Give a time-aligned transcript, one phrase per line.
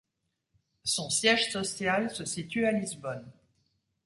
[0.83, 3.31] Son siège social se situe à Lisbonne.